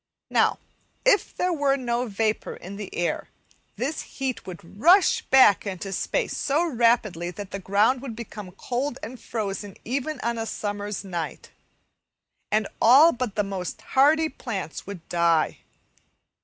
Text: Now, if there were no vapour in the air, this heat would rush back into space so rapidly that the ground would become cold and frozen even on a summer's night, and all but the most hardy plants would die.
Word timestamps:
Now, 0.31 0.57
if 1.05 1.37
there 1.37 1.53
were 1.53 1.77
no 1.77 2.07
vapour 2.07 2.55
in 2.55 2.75
the 2.75 2.89
air, 2.95 3.27
this 3.75 4.01
heat 4.17 4.47
would 4.47 4.79
rush 4.81 5.21
back 5.21 5.67
into 5.67 5.93
space 5.93 6.35
so 6.35 6.65
rapidly 6.65 7.29
that 7.29 7.51
the 7.51 7.59
ground 7.59 8.01
would 8.01 8.15
become 8.15 8.51
cold 8.53 8.97
and 9.03 9.19
frozen 9.21 9.77
even 9.85 10.19
on 10.21 10.39
a 10.39 10.47
summer's 10.47 11.03
night, 11.03 11.51
and 12.51 12.67
all 12.81 13.11
but 13.11 13.35
the 13.35 13.43
most 13.43 13.79
hardy 13.93 14.27
plants 14.27 14.87
would 14.87 15.07
die. 15.07 15.59